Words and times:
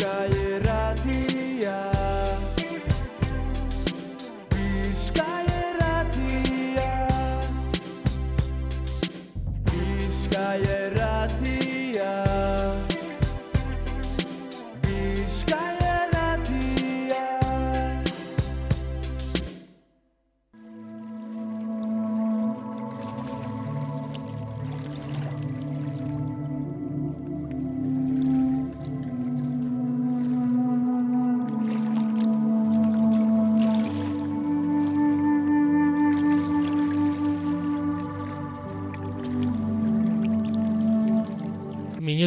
Kayera 0.00 0.89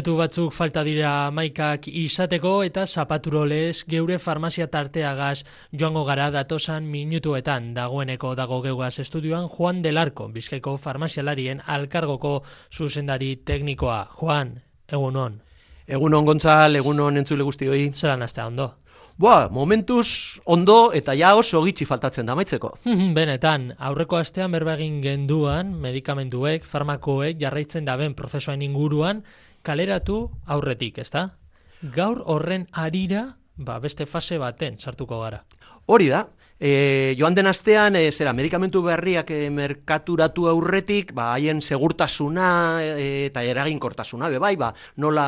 Minutu 0.04 0.20
batzuk 0.20 0.52
falta 0.52 0.82
dira 0.84 1.32
maikak 1.32 1.86
izateko 1.88 2.50
eta 2.68 2.82
zapaturolez 2.84 3.86
geure 3.88 4.18
farmazia 4.20 4.66
tarteagaz 4.68 5.46
joango 5.72 6.04
gara 6.04 6.26
datosan 6.28 6.90
minutuetan 6.92 7.70
dagoeneko 7.78 8.34
dago 8.36 8.60
geugaz 8.66 9.00
estudioan 9.00 9.48
Juan 9.48 9.80
Delarko, 9.82 10.28
bizkaiko 10.28 10.76
farmazialarien 10.76 11.62
alkargoko 11.66 12.42
zuzendari 12.70 13.38
teknikoa. 13.48 14.10
Juan, 14.20 14.58
egun 14.92 15.16
hon, 15.16 15.40
Egun 15.88 16.14
on 16.14 16.26
Gontzal, 16.26 16.76
egun 16.76 17.00
entzule 17.18 17.44
guztioi. 17.44 17.94
zelan 17.96 18.24
astea 18.24 18.48
ondo. 18.48 18.74
Boa, 19.16 19.48
momentuz 19.48 20.42
ondo 20.44 20.92
eta 20.92 21.14
ja 21.14 21.36
oso 21.36 21.64
gitxi 21.64 21.86
faltatzen 21.86 22.26
da 22.26 22.36
maitzeko. 22.36 22.74
Benetan, 23.16 23.74
aurreko 23.80 24.18
astean 24.18 24.52
berba 24.52 24.74
egin 24.74 25.02
genduan, 25.02 25.74
medikamentuek, 25.80 26.66
farmakoek 26.66 27.40
jarraitzen 27.40 27.86
daben 27.86 28.16
prozesuan 28.16 28.62
inguruan, 28.62 29.24
kaleratu 29.64 30.18
aurretik, 30.46 31.00
ezta? 31.00 31.30
Gaur 31.96 32.22
horren 32.30 32.68
arira, 32.72 33.24
ba, 33.56 33.80
beste 33.80 34.06
fase 34.06 34.38
baten 34.40 34.78
sartuko 34.80 35.20
gara. 35.24 35.44
Hori 35.88 36.10
da, 36.12 36.28
e, 36.64 37.16
joan 37.20 37.36
den 37.36 37.48
astean, 37.48 37.98
e, 38.00 38.10
zera, 38.16 38.32
medikamentu 38.32 38.80
berriak 38.86 39.28
e, 39.36 39.50
merkaturatu 39.52 40.46
aurretik, 40.48 41.12
ba, 41.12 41.34
haien 41.36 41.60
segurtasuna 41.60 42.46
e, 42.80 43.08
eta 43.28 43.44
eraginkortasuna, 43.44 44.30
be 44.32 44.40
bai, 44.40 44.54
ba, 44.56 44.70
nola, 45.04 45.26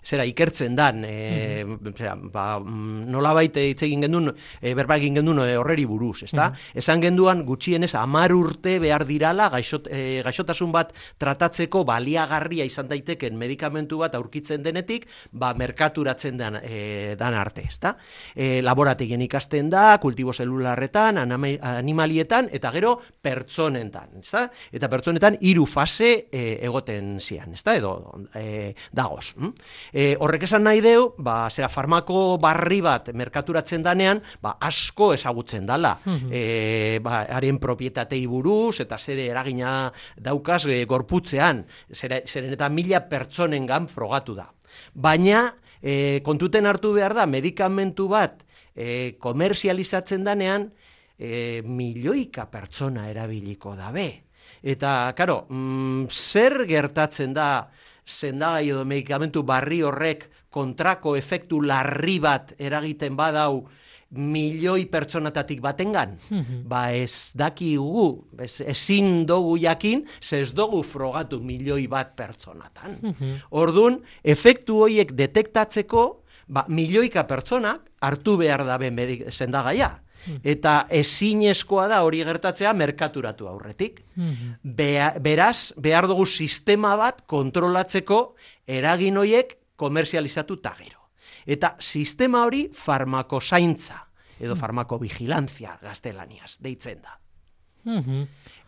zera, 0.00 0.24
ikertzen 0.24 0.72
dan, 0.78 1.04
e, 1.04 1.60
zera, 1.92 2.14
ba, 2.16 2.46
mm, 2.56 3.04
nola 3.12 3.34
baite 3.36 3.66
hitz 3.68 3.82
egin 3.84 4.06
gendun, 4.06 4.30
e, 4.62 4.72
berba 4.78 4.96
egin 4.96 5.20
gendun 5.20 5.42
e, 5.44 5.50
horreri 5.60 5.84
buruz, 5.84 6.22
ezta? 6.24 6.48
Esan 6.72 7.04
genduan, 7.04 7.44
gutxienez, 7.44 7.92
amar 8.00 8.32
urte 8.32 8.78
behar 8.80 9.04
dirala, 9.04 9.50
gaixot, 9.52 9.92
e, 9.92 10.22
gaixotasun 10.24 10.72
bat 10.72 10.96
tratatzeko 11.20 11.84
baliagarria 11.84 12.64
izan 12.64 12.88
daiteken 12.88 13.36
medikamentu 13.36 14.00
bat 14.00 14.16
aurkitzen 14.16 14.64
denetik, 14.64 15.04
ba, 15.36 15.52
merkaturatzen 15.52 16.40
dan, 16.40 16.62
e, 16.64 17.12
dan 17.20 17.36
arte, 17.36 17.68
ezta? 17.68 17.98
E, 18.32 18.62
laborategien 18.64 19.20
ikasten 19.28 19.68
da, 19.68 19.98
kultibo 20.00 20.32
zelularretan, 20.32 20.61
aname- 20.66 21.58
animalietan, 21.60 22.48
eta 22.52 22.70
gero 22.72 23.00
pertsonentan, 23.20 24.20
ezta? 24.20 24.50
Eta 24.72 24.88
pertsonetan 24.88 25.36
hiru 25.40 25.66
fase 25.66 26.28
e, 26.30 26.58
egoten 26.62 27.20
zian, 27.20 27.52
ezta? 27.54 27.74
Edo 27.76 28.26
e, 28.34 28.74
dagoz. 28.92 29.34
hm? 29.36 29.52
E, 29.92 30.16
horrek 30.20 30.42
esan 30.44 30.64
nahi 30.64 30.80
deu, 30.80 31.14
ba, 31.18 31.48
zera 31.50 31.68
farmako 31.68 32.38
barri 32.38 32.80
bat 32.80 33.12
merkaturatzen 33.14 33.82
danean, 33.82 34.22
ba, 34.42 34.56
asko 34.60 35.12
ezagutzen 35.14 35.66
dala. 35.66 35.98
e, 36.30 36.98
ba, 37.02 37.22
haren 37.28 37.58
propietatei 37.58 38.26
buruz, 38.26 38.80
eta 38.80 38.98
zere 38.98 39.26
eragina 39.26 39.92
daukaz 40.16 40.66
e, 40.66 40.84
gorputzean, 40.84 41.64
zera, 41.92 42.20
zeren 42.26 42.52
eta 42.52 42.68
mila 42.68 43.00
pertsonengan 43.08 43.88
frogatu 43.88 44.34
da. 44.34 44.48
Baina, 44.94 45.54
e, 45.82 46.20
kontuten 46.24 46.66
hartu 46.66 46.92
behar 46.94 47.14
da, 47.14 47.26
medikamentu 47.26 48.08
bat 48.08 48.44
e, 48.74 49.14
komerzializatzen 49.18 50.24
danean, 50.24 50.68
e, 51.18 51.62
milioika 51.64 52.48
pertsona 52.50 53.08
erabiliko 53.10 53.76
dabe. 53.76 54.08
Eta, 54.62 55.12
karo, 55.16 55.46
mm, 55.48 56.06
zer 56.10 56.64
gertatzen 56.68 57.34
da 57.34 57.68
sendagai 58.04 58.70
edo 58.70 58.84
medikamentu 58.84 59.42
barri 59.46 59.82
horrek 59.82 60.28
kontrako 60.52 61.16
efektu 61.16 61.62
larri 61.64 62.18
bat 62.22 62.52
eragiten 62.58 63.16
badau 63.16 63.64
milioi 64.12 64.84
pertsonatatik 64.92 65.62
batengan? 65.64 66.18
ba 66.68 66.92
ez 66.92 67.32
dakigu, 67.34 68.24
ez, 68.38 68.60
ezin 68.60 69.24
dugu 69.26 69.56
jakin, 69.58 70.04
ze 70.20 70.42
ez 70.42 70.52
dugu 70.52 70.82
frogatu 70.82 71.40
milioi 71.40 71.86
bat 71.88 72.14
pertsonatan. 72.16 72.98
Ordun 73.50 74.02
efektu 74.22 74.82
horiek 74.84 75.12
detektatzeko, 75.16 76.21
ba, 76.48 76.64
milioika 76.68 77.26
pertsonak 77.28 77.90
hartu 78.00 78.36
behar 78.36 78.64
dabe 78.66 78.90
medik, 78.90 79.30
sendagaia. 79.30 79.98
Eta 80.46 80.86
ezinezkoa 80.94 81.88
da 81.90 82.02
hori 82.06 82.22
gertatzea 82.24 82.72
merkaturatu 82.78 83.48
aurretik. 83.50 84.04
Bea, 84.62 85.12
beraz, 85.20 85.72
behar 85.76 86.06
dugu 86.06 86.26
sistema 86.26 86.94
bat 86.96 87.24
kontrolatzeko 87.26 88.36
eragin 88.66 89.18
hoiek 89.18 89.56
komerzializatu 89.76 90.60
ta 90.62 90.76
gero. 90.78 91.08
Eta 91.46 91.74
sistema 91.80 92.44
hori 92.46 92.68
farmakozaintza 92.72 93.98
edo 94.42 94.54
farmakovigilantzia 94.58 95.78
gaztelaniaz 95.82 96.56
deitzen 96.62 97.02
da. 97.02 97.21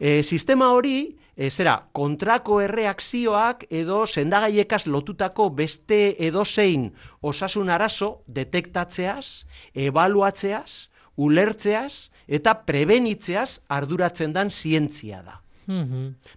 E, 0.00 0.22
sistema 0.22 0.72
hori, 0.74 1.16
e, 1.36 1.50
zera, 1.50 1.76
kontrako 1.92 2.60
erreakzioak 2.64 3.66
edo 3.70 4.04
sendagaiekaz 4.06 4.84
lotutako 4.86 5.50
beste 5.50 6.16
edozein 6.26 6.90
osasun 7.22 7.70
arazo 7.70 8.24
detektatzeaz, 8.26 9.46
ebaluatzeaz, 9.74 10.90
ulertzeaz 11.16 12.10
eta 12.26 12.58
prebenitzeaz 12.66 13.60
arduratzen 13.68 14.32
dan 14.34 14.50
zientzia 14.50 15.22
da. 15.22 15.43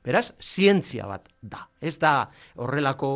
Beraz, 0.04 0.32
zientzia 0.42 1.08
bat 1.08 1.28
da. 1.42 1.68
Ez 1.82 1.98
da 2.02 2.30
horrelako 2.56 3.10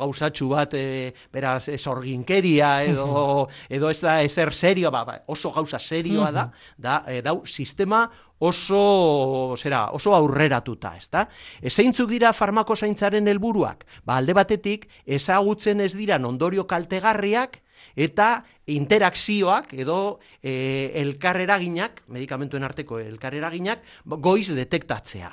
gauzatxu 0.00 0.48
bat, 0.52 0.74
e, 0.74 1.12
beraz, 1.32 1.66
sorginkeria 1.78 2.84
edo, 2.86 3.48
edo 3.68 3.90
ez 3.90 4.00
da 4.00 4.20
ezer 4.22 4.52
serioa, 4.54 4.92
ba, 4.94 5.04
ba, 5.04 5.16
oso 5.26 5.50
gauza 5.52 5.78
serioa 5.78 6.30
da, 6.32 6.46
da, 6.76 7.02
e, 7.08 7.20
dau, 7.22 7.42
sistema 7.46 8.04
oso, 8.38 9.56
zera, 9.56 9.88
oso 9.96 10.14
aurreratuta, 10.14 10.94
ezta? 11.00 11.26
Ezeintzuk 11.62 12.10
dira 12.10 12.32
farmakozaintzaren 12.36 13.28
helburuak? 13.30 13.84
Ba, 14.04 14.18
alde 14.20 14.36
batetik, 14.36 14.88
ezagutzen 15.06 15.80
ez 15.80 15.94
dira 15.96 16.20
ondorio 16.22 16.66
kaltegarriak, 16.70 17.63
eta 17.96 18.44
interakzioak 18.66 19.74
edo 19.76 20.18
e, 20.40 20.90
elkarreraginak, 21.02 22.02
medikamentuen 22.08 22.64
arteko 22.64 22.98
elkarreraginak, 23.02 23.84
goiz 24.04 24.48
detektatzea. 24.56 25.30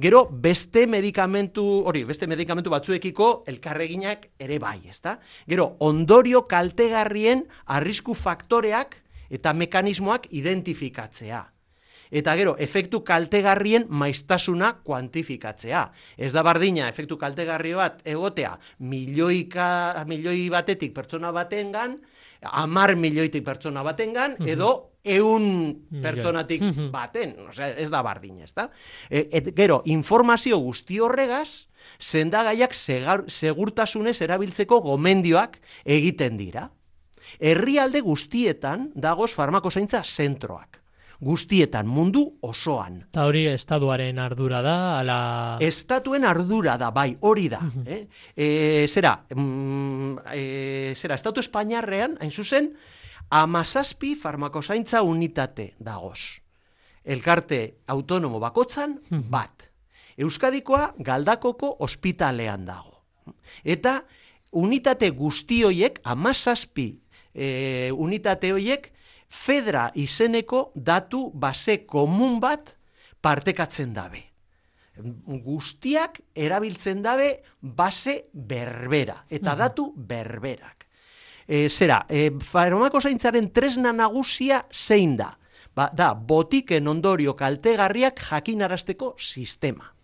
Gero, 0.00 0.24
beste 0.30 0.86
medikamentu, 0.88 1.64
hori, 1.84 2.04
beste 2.08 2.26
medikamentu 2.30 2.72
batzuekiko 2.72 3.30
elkarreginak 3.50 4.30
ere 4.40 4.58
bai, 4.62 4.78
ezta? 4.88 5.18
Gero, 5.50 5.74
ondorio 5.84 6.46
kaltegarrien 6.48 7.44
arrisku 7.66 8.14
faktoreak 8.14 8.96
eta 9.30 9.52
mekanismoak 9.52 10.30
identifikatzea. 10.30 11.44
Eta 12.10 12.34
gero, 12.34 12.56
efektu 12.58 13.04
kaltegarrien 13.06 13.86
maiztasuna 13.88 14.72
kuantifikatzea. 14.84 15.84
Ez 16.18 16.32
da 16.34 16.42
bardina, 16.42 16.88
efektu 16.90 17.16
kaltegarri 17.18 17.74
bat 17.78 18.00
egotea 18.04 18.56
milioika, 18.90 20.04
milioi 20.10 20.48
batetik 20.50 20.94
pertsona 20.96 21.30
batengan, 21.32 21.94
amar 22.42 22.96
milioitik 22.96 23.44
pertsona 23.46 23.84
batengan, 23.86 24.34
edo 24.42 24.72
eun 25.04 25.46
pertsonatik 26.02 26.64
baten. 26.92 27.36
Osea, 27.48 27.70
ez 27.78 27.88
da 27.92 28.02
bardina, 28.02 28.44
ez 28.44 28.54
da? 28.56 28.66
E, 29.08 29.28
et, 29.30 29.52
gero, 29.56 29.80
informazio 29.86 30.58
guzti 30.58 30.98
horregaz, 31.00 31.68
sendagaiak 32.00 32.74
segar, 32.74 33.24
segurtasunez 33.28 34.18
erabiltzeko 34.26 34.80
gomendioak 34.82 35.60
egiten 35.84 36.36
dira. 36.40 36.68
Herrialde 37.38 38.02
guztietan 38.02 38.90
dagoz 38.98 39.30
farmakozaintza 39.36 40.02
zentroak 40.02 40.79
guztietan, 41.20 41.86
mundu 41.86 42.22
osoan. 42.42 43.02
Eta 43.10 43.26
hori 43.28 43.44
estaduaren 43.52 44.18
ardura 44.18 44.62
da, 44.64 44.76
ala... 44.98 45.18
Estatuen 45.60 46.24
ardura 46.24 46.76
da, 46.80 46.90
bai, 46.90 47.12
hori 47.20 47.48
da. 47.52 47.60
eh? 47.86 48.06
E, 48.34 48.46
zera, 48.88 49.14
mm, 49.34 50.30
e, 50.32 50.44
zera, 50.96 51.18
estatu 51.20 51.44
espainiarrean, 51.44 52.16
hain 52.20 52.32
zuzen, 52.32 52.70
amazazpi 53.30 54.14
farmakozaintza 54.16 55.02
unitate 55.06 55.74
dagoz. 55.78 56.40
Elkarte 57.04 57.60
autonomo 57.88 58.40
bakotzan, 58.40 58.98
bat. 59.10 59.68
Euskadikoa 60.20 60.94
galdakoko 61.00 61.76
ospitalean 61.84 62.66
dago. 62.68 63.04
Eta 63.64 64.00
unitate 64.52 65.08
guztioiek 65.16 66.00
amazazpi 66.04 66.90
e, 67.32 67.90
unitate 67.94 68.50
horiek 68.52 68.90
fedra 69.30 69.90
izeneko 69.94 70.70
datu 70.74 71.30
base 71.34 71.84
komun 71.86 72.40
bat 72.42 72.74
partekatzen 73.22 73.94
dabe. 73.94 74.24
Guztiak 75.00 76.18
erabiltzen 76.34 77.00
dabe 77.02 77.30
base 77.60 78.26
berbera 78.34 79.22
eta 79.30 79.54
datu 79.56 79.92
berberak. 79.96 80.86
E, 81.46 81.68
zera, 81.68 82.04
e, 82.08 82.28
farmako 82.44 83.00
zaintzaren 83.00 83.48
tresna 83.50 83.92
nagusia 83.92 84.64
zein 84.70 85.16
da? 85.16 85.32
Ba, 85.74 85.88
da, 85.94 86.12
botiken 86.14 86.86
ondorio 86.90 87.36
kaltegarriak 87.38 88.20
jakinarazteko 88.28 89.14
sistema. 89.18 89.94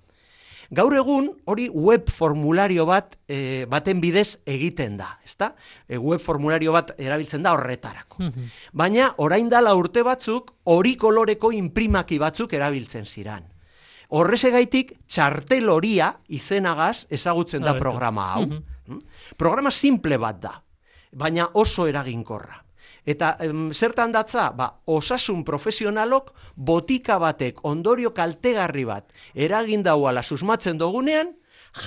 Gaur 0.75 0.95
egun 0.99 1.29
hori 1.47 1.69
web 1.73 2.09
formulario 2.11 2.87
bat 2.87 3.17
e, 3.29 3.67
baten 3.71 4.01
bidez 4.03 4.39
egiten 4.47 4.97
da, 4.99 5.13
ezta? 5.25 5.53
E, 5.87 5.99
web 5.99 6.21
formulario 6.21 6.73
bat 6.75 6.95
erabiltzen 6.99 7.45
da 7.45 7.55
horretarako. 7.55 8.31
Baina 8.73 9.13
orain 9.23 9.49
dala 9.53 9.75
urte 9.79 10.03
batzuk 10.07 10.53
hori 10.65 10.97
koloreko 10.97 11.53
imprimaki 11.55 12.19
batzuk 12.19 12.53
erabiltzen 12.59 13.07
ziran. 13.07 13.47
Horrezegaitik 14.17 14.93
txartel 15.07 15.69
horia 15.71 16.13
izenagaz 16.29 17.07
ezagutzen 17.11 17.63
da 17.63 17.75
programa 17.79 18.29
hau. 18.35 18.47
Mm? 18.47 19.01
Programa 19.39 19.71
simple 19.75 20.19
bat 20.19 20.39
da, 20.43 20.55
baina 21.13 21.51
oso 21.55 21.89
eraginkorra. 21.91 22.66
Eta 23.07 23.37
em, 23.41 23.71
zertan 23.73 24.11
datza, 24.13 24.51
ba, 24.51 24.81
osasun 24.85 25.45
profesionalok 25.47 26.33
botika 26.57 27.19
batek 27.23 27.63
ondorio 27.65 28.13
kaltegarri 28.15 28.85
bat 28.85 29.13
eragin 29.35 29.85
dauala 29.87 30.25
susmatzen 30.27 30.79
dugunean, 30.79 31.37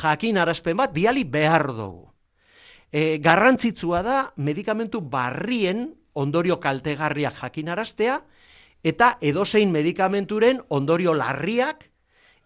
jakin 0.02 0.38
arazpen 0.38 0.78
bat 0.78 0.94
biali 0.96 1.26
behar 1.26 1.68
dugu. 1.76 2.08
E, 2.92 3.20
garrantzitsua 3.22 4.02
da 4.02 4.18
medikamentu 4.38 5.02
barrien 5.02 5.90
ondorio 6.14 6.60
kaltegarriak 6.60 7.36
jakinaraztea 7.44 8.22
eta 8.84 9.18
edozein 9.22 9.72
medikamenturen 9.72 10.62
ondorio 10.70 11.14
larriak 11.14 11.90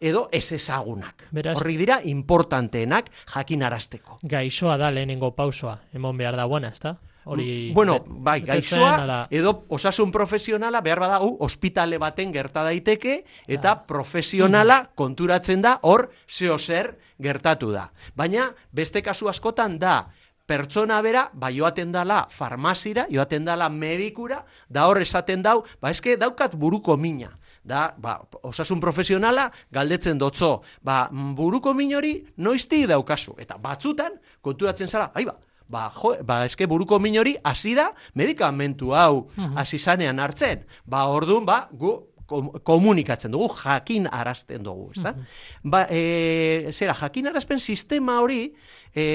edo 0.01 0.27
ez 0.31 0.51
ezagunak. 0.51 1.29
Beraz- 1.31 1.55
Horrik 1.55 1.77
dira 1.79 2.01
importanteenak 2.03 3.07
jakinarazteko. 3.33 4.19
Gaixoa 4.23 4.77
da 4.77 4.89
lehenengo 4.91 5.31
pausoa, 5.35 5.77
emon 5.93 6.17
behar 6.17 6.35
da 6.35 6.45
buena, 6.45 6.73
ezta? 6.73 6.97
Hori... 7.25 7.71
bueno, 7.73 8.03
bai, 8.07 8.41
gaixoa 8.41 8.95
ala- 8.95 9.27
edo 9.31 9.65
osasun 9.69 10.11
profesionala 10.11 10.81
behar 10.81 10.99
badagu 10.99 11.37
ospitale 11.39 11.97
baten 11.97 12.33
gerta 12.33 12.63
daiteke 12.63 13.23
eta 13.47 13.75
profesionala 13.87 14.89
konturatzen 14.95 15.61
da 15.61 15.79
hor 15.83 16.09
zeo 16.29 16.57
zer 16.57 16.97
gertatu 17.19 17.71
da. 17.71 17.91
Baina 18.15 18.49
beste 18.71 19.01
kasu 19.01 19.29
askotan 19.29 19.79
da 19.79 20.09
pertsona 20.45 21.01
bera, 21.01 21.29
ba 21.33 21.49
joaten 21.51 21.91
dala 21.91 22.27
farmazira, 22.29 23.05
joaten 23.09 23.45
dala 23.45 23.69
medikura, 23.69 24.43
da 24.67 24.87
hor 24.89 24.99
esaten 25.01 25.41
dau, 25.41 25.63
ba 25.81 25.89
eske 25.89 26.17
daukat 26.17 26.55
buruko 26.55 26.97
mina. 26.97 27.31
Da, 27.63 27.93
ba, 27.97 28.17
osasun 28.43 28.81
profesionala 28.83 29.45
galdetzen 29.71 30.17
dotzo, 30.19 30.61
ba, 30.83 31.07
mm, 31.09 31.29
buruko 31.37 31.71
min 31.73 31.93
hori 31.95 32.17
noizti 32.35 32.81
daukazu. 32.85 33.37
Eta 33.39 33.55
batzutan, 33.57 34.17
konturatzen 34.41 34.87
zara, 34.91 35.13
ai 35.15 35.23
ba, 35.23 35.37
ba, 35.73 35.87
jo, 35.97 36.13
ba, 36.23 36.43
eske 36.45 36.67
buruko 36.69 36.99
min 37.01 37.17
hori 37.17 37.33
hasi 37.43 37.73
da 37.75 37.89
medikamentu 38.19 38.93
hau 38.93 39.27
hasi 39.57 39.79
zanean 39.81 40.19
hartzen. 40.21 40.61
Ba, 40.85 41.07
orduan, 41.09 41.45
ba, 41.49 41.63
gu 41.73 41.95
kom- 42.29 42.51
komunikatzen 42.63 43.33
dugu, 43.33 43.49
jakin 43.63 44.05
arazten 44.11 44.63
dugu, 44.63 44.91
ezta? 44.95 45.15
Ba, 45.63 45.85
e, 45.89 46.69
zera, 46.71 46.93
jakin 47.01 47.27
arazpen 47.33 47.59
sistema 47.59 48.19
hori, 48.21 48.53
e, 48.95 49.05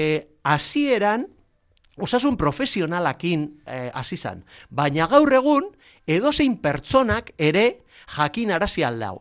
hasieran 0.43 1.25
osasun 1.99 2.37
profesionalakin 2.39 3.41
eh, 3.67 3.89
hasi 3.93 4.15
zan. 4.17 4.43
Baina 4.71 5.03
gaur 5.11 5.33
egun, 5.35 5.65
edozein 6.07 6.55
pertsonak 6.63 7.33
ere 7.37 7.81
jakin 8.15 8.53
arazi 8.55 8.85
aldau. 8.87 9.17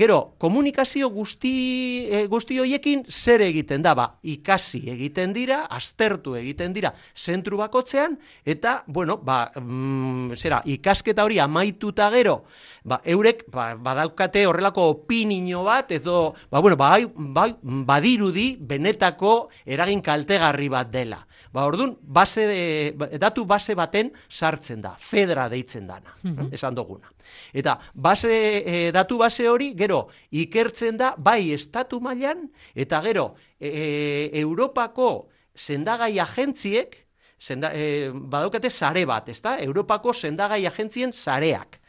Gero, 0.00 0.32
komunikazio 0.40 1.10
guzti, 1.12 2.08
e, 2.08 2.22
guzti 2.32 2.56
hoiekin 2.56 3.02
zer 3.12 3.42
egiten 3.44 3.82
da, 3.84 3.92
ba, 3.92 4.06
ikasi 4.24 4.78
egiten 4.94 5.34
dira, 5.36 5.58
aztertu 5.76 6.38
egiten 6.38 6.72
dira 6.72 6.94
zentru 7.12 7.58
bakotzean, 7.60 8.14
eta, 8.48 8.78
bueno, 8.86 9.18
ba, 9.20 9.50
mm, 9.60 10.38
zera, 10.40 10.62
ikasketa 10.64 11.26
hori 11.28 11.36
amaituta 11.44 12.08
gero, 12.14 12.38
ba, 12.80 13.02
eurek 13.04 13.44
ba, 13.52 13.74
badaukate 13.76 14.46
horrelako 14.48 14.86
opinio 14.94 15.66
bat, 15.68 15.92
edo, 15.92 16.32
ba, 16.48 16.64
bueno, 16.64 16.80
bai, 16.80 17.04
bai, 17.12 17.50
badirudi 17.60 18.54
benetako 18.56 19.50
eragin 19.66 20.00
kaltegarri 20.00 20.70
bat 20.72 20.88
dela. 20.88 21.20
Ba, 21.52 21.66
orduan, 21.66 21.92
base 22.00 22.46
de, 22.48 22.64
ba, 22.96 23.10
datu 23.20 23.44
base 23.44 23.76
baten 23.76 24.14
sartzen 24.30 24.80
da, 24.80 24.94
fedra 24.96 25.50
deitzen 25.52 25.92
dana, 25.92 26.16
esan 26.56 26.72
duguna. 26.78 27.12
Eta 27.52 27.76
base, 27.94 28.32
e, 28.64 28.90
datu 28.94 29.18
base 29.20 29.48
hori, 29.48 29.72
gero, 29.76 29.89
ikertzen 30.30 30.98
da, 31.00 31.14
bai 31.18 31.52
estatu 31.54 32.00
mailan 32.00 32.46
eta 32.74 33.00
gero, 33.04 33.34
e, 33.58 34.30
Europako 34.40 35.28
sendagai 35.54 36.18
agentziek, 36.22 36.96
senda, 37.38 37.72
e, 37.74 38.10
badaukate 38.12 38.70
sare 38.70 39.04
bat, 39.08 39.28
ezta? 39.28 39.58
Europako 39.64 40.14
sendagai 40.14 40.64
agentzien 40.68 41.12
sareak. 41.12 41.80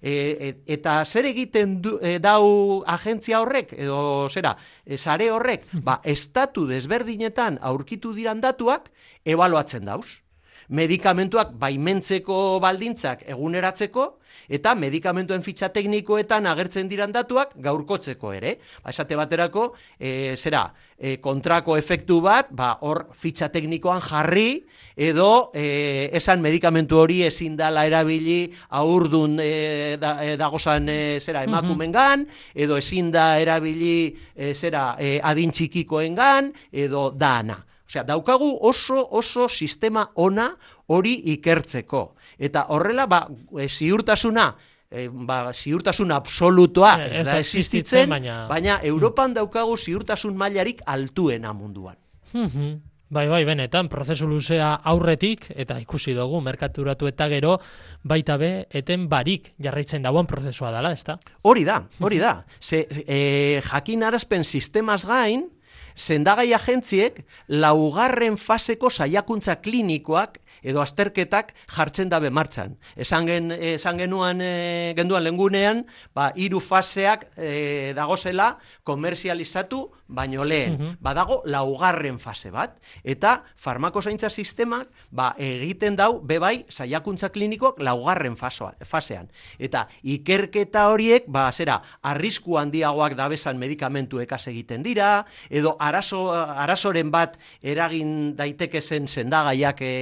E, 0.00 0.12
e, 0.12 0.50
eta 0.72 1.02
zer 1.04 1.28
egiten 1.28 1.76
du, 1.84 1.98
e, 2.00 2.16
dau 2.22 2.80
agentzia 2.88 3.42
horrek, 3.42 3.74
edo 3.76 4.28
zera, 4.32 4.54
e, 4.86 4.96
sare 4.96 5.28
horrek, 5.30 5.66
ba, 5.86 6.00
estatu 6.04 6.64
desberdinetan 6.70 7.60
aurkitu 7.60 8.14
diran 8.16 8.40
datuak, 8.40 8.88
ebaluatzen 9.28 9.84
dauz. 9.84 10.22
Medikamentuak 10.70 11.52
baimentzeko 11.58 12.60
baldintzak 12.62 13.24
eguneratzeko, 13.26 14.06
eta 14.50 14.74
medikamentuen 14.78 15.42
fitxa 15.46 15.70
teknikoetan 15.74 16.46
agertzen 16.50 16.88
diran 16.90 17.12
datuak 17.14 17.54
gaurkotzeko 17.62 18.32
ere. 18.34 18.56
Ba, 18.82 18.90
esate 18.90 19.18
baterako, 19.18 19.70
e, 19.98 20.34
zera, 20.36 20.64
e, 20.98 21.16
kontrako 21.22 21.76
efektu 21.78 22.20
bat, 22.24 22.50
ba, 22.56 22.72
hor 22.86 23.06
fitxa 23.16 23.50
teknikoan 23.52 24.02
jarri, 24.04 24.64
edo 24.96 25.50
e, 25.54 26.10
esan 26.18 26.42
medikamentu 26.42 26.98
hori 26.98 27.22
ezin 27.28 27.56
dala 27.58 27.86
erabili 27.88 28.42
aurdun 28.82 29.38
e, 29.42 29.96
da, 30.00 30.16
e, 30.24 30.36
dagozan 30.40 30.90
e, 30.90 31.00
zera 31.20 31.44
emakumengan, 31.46 32.26
edo 32.54 32.78
ezin 32.80 33.10
da 33.14 33.32
erabili 33.40 34.12
e, 34.34 34.54
zera 34.54 34.94
e, 34.98 35.18
adin 35.22 35.54
txikikoengan, 35.54 36.52
edo 36.72 37.10
dana. 37.14 37.69
Osea, 37.90 38.04
daukagu 38.06 38.52
oso 38.62 39.02
oso 39.18 39.48
sistema 39.48 40.04
ona 40.14 40.52
hori 40.86 41.16
ikertzeko. 41.32 42.14
Eta 42.38 42.68
horrela, 42.70 43.06
ba, 43.10 43.24
e, 43.58 43.66
ziurtasuna, 43.68 44.44
e, 44.90 45.08
ba, 45.10 45.50
ziurtasun 45.52 46.12
absolutoa 46.14 46.92
Eh, 47.08 47.20
ez 47.20 47.26
da 47.26 47.38
existitzen, 47.40 48.08
baina- 48.08 48.46
baina 48.48 48.78
Europan 48.82 49.34
daukagu 49.34 49.76
ziurtasun 49.76 50.36
mailarik 50.36 50.82
altuena 50.86 51.52
munduan. 51.52 51.96
Mhm. 52.32 52.78
Bai, 53.10 53.26
bai, 53.26 53.44
benetan, 53.44 53.88
prozesu 53.88 54.28
luzea 54.28 54.68
aurretik, 54.84 55.48
eta 55.56 55.80
ikusi 55.80 56.12
dugu, 56.14 56.40
merkaturatu 56.40 57.08
eta 57.08 57.26
gero, 57.28 57.56
baita 58.04 58.36
be, 58.38 58.68
eten 58.70 59.08
barik 59.08 59.52
jarraitzen 59.58 60.02
dagoen 60.02 60.26
prozesua 60.30 60.70
dela, 60.70 60.92
ezta? 60.92 61.18
Hori 61.42 61.64
da, 61.64 61.80
hori 61.98 62.18
da. 62.22 62.44
Ze, 62.62 62.86
e, 63.08 63.60
jakin 63.66 64.04
arazpen 64.04 64.44
sistemaz 64.44 65.04
gain, 65.04 65.48
sendagai 65.94 66.52
agentziek 66.54 67.22
laugarren 67.48 68.36
faseko 68.36 68.90
saiakuntza 68.90 69.56
klinikoak 69.62 70.38
edo 70.62 70.82
azterketak 70.82 71.54
jartzen 71.68 72.10
dabe 72.10 72.30
martxan. 72.30 72.76
Esan, 72.96 73.26
gen, 73.26 73.50
esan 73.52 73.98
genuan 73.98 74.40
e, 74.42 74.92
genduan 74.96 75.24
lengunean, 75.24 75.84
ba, 76.14 76.30
hiru 76.36 76.60
faseak 76.60 77.28
e, 77.36 77.92
dagozela 77.96 78.58
komerzializatu 78.84 79.86
baino 80.10 80.44
lehen. 80.44 80.76
Mhm. 80.76 80.96
Badago 81.00 81.40
laugarren 81.46 82.18
fase 82.18 82.50
bat. 82.50 82.76
Eta 83.04 83.44
farmakozaintza 83.56 84.30
sistemak 84.30 84.88
ba, 85.10 85.34
egiten 85.38 85.96
dau 85.96 86.20
bebai 86.20 86.66
saiakuntza 86.68 87.30
klinikoak 87.30 87.80
laugarren 87.80 88.36
fasoa, 88.36 88.74
fasean. 88.84 89.30
Eta 89.58 89.86
ikerketa 90.02 90.88
horiek, 90.90 91.28
ba, 91.28 91.48
zera, 91.52 91.80
arrisku 92.02 92.58
handiagoak 92.58 93.14
dabesan 93.18 93.58
medikamentu 93.58 94.20
ekas 94.20 94.46
egiten 94.50 94.82
dira, 94.82 95.24
edo 95.48 95.76
arazo, 95.78 96.28
arazoren 96.32 97.10
bat 97.10 97.38
eragin 97.62 98.34
daiteke 98.36 98.80
zen 98.80 99.08
sendagaiak 99.08 99.82
e, 99.82 99.92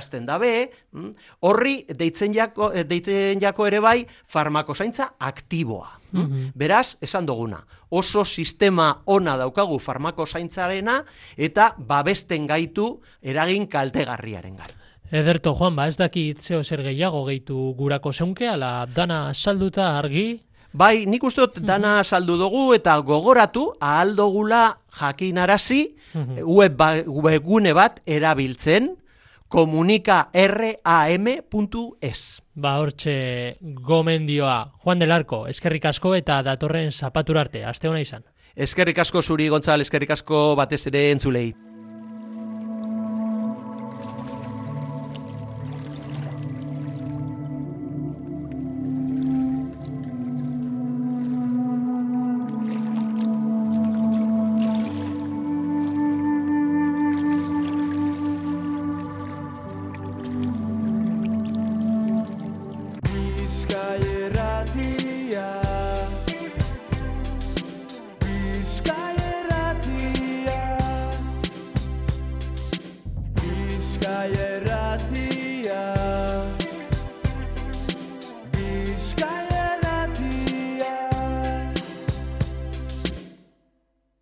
ikasten 0.00 0.26
dabe, 0.26 0.70
mm? 0.92 1.10
horri 1.44 1.84
deitzen 1.88 2.32
jako, 2.34 2.72
eh, 2.72 2.84
deitzen 2.88 3.40
jako 3.40 3.66
ere 3.66 3.80
bai 3.80 4.06
farmakozaintza 4.26 5.12
aktiboa. 5.18 5.98
mm? 6.12 6.20
Mhm. 6.20 6.50
Beraz, 6.54 6.96
esan 7.00 7.26
duguna, 7.26 7.60
oso 7.90 8.24
sistema 8.24 9.02
ona 9.06 9.36
daukagu 9.36 9.78
farmakozaintzarena 9.78 11.04
eta 11.36 11.74
babesten 11.78 12.46
gaitu 12.46 13.00
eragin 13.22 13.66
kaltegarriaren 13.68 14.56
gai. 14.56 14.66
Ederto, 15.12 15.54
Juan, 15.58 15.74
ba, 15.76 15.88
ez 15.88 15.96
dakit 15.98 16.38
zeo 16.38 16.62
zer 16.64 16.82
gehiago 16.82 17.24
gehitu 17.26 17.74
gurako 17.76 18.12
zeunke, 18.12 18.48
ala 18.48 18.86
dana 18.86 19.34
salduta 19.34 19.98
argi, 19.98 20.40
Bai, 20.72 21.02
nik 21.04 21.24
uste 21.26 21.40
dut 21.42 21.56
dana 21.66 22.04
saldu 22.04 22.36
dugu 22.38 22.74
eta 22.76 22.92
gogoratu 23.02 23.72
ahal 23.80 24.12
dugula 24.14 24.78
jakinarazi 25.00 25.96
Mhm. 26.14 26.44
web 26.46 26.76
ba- 26.76 27.02
webgune 27.06 27.72
bat 27.74 27.98
erabiltzen 28.06 28.94
komunikaram.es. 29.50 32.42
ba, 32.54 32.78
hortxe 32.78 33.56
gomendioa. 33.60 34.72
Juan 34.84 34.98
del 34.98 35.12
Arco, 35.12 35.46
eskerrik 35.50 35.84
asko 35.90 36.14
eta 36.14 36.42
datorren 36.46 36.92
zapaturarte, 36.92 37.64
aste 37.64 37.88
hona 37.88 38.00
izan. 38.00 38.24
Eskerrik 38.54 38.98
asko 39.02 39.22
zuri 39.22 39.48
Gontzal, 39.48 39.80
eskerrik 39.80 40.10
asko 40.14 40.54
batez 40.56 40.86
ere 40.86 41.10
entzulei. 41.10 41.69